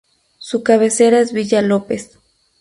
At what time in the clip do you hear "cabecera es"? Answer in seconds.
0.63-1.31